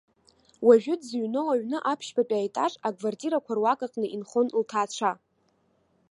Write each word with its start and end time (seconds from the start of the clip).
Уажәы 0.65 0.95
дзыҩноу 1.01 1.49
аҩны 1.53 1.79
аԥшьбатәи 1.91 2.37
аетаж, 2.39 2.73
аквартирақәа 2.87 3.53
руак 3.57 3.79
аҟны 3.85 4.07
инхон 4.15 4.47
лҭаацәа. 4.61 5.11